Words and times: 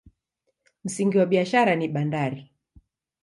Msingi 0.83 1.17
wa 1.17 1.25
biashara 1.25 1.75
ni 1.75 1.87
bandari. 1.87 2.51